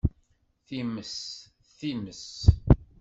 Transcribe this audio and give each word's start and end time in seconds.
Times, 0.67 1.51
times! 1.77 2.49